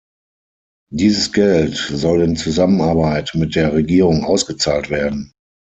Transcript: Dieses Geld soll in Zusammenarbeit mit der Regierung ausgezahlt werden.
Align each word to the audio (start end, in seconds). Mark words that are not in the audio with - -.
Dieses 0.91 1.31
Geld 1.31 1.75
soll 1.77 2.23
in 2.23 2.35
Zusammenarbeit 2.35 3.33
mit 3.35 3.53
der 3.55 3.71
Regierung 3.73 4.23
ausgezahlt 4.23 4.89
werden. 4.89 5.31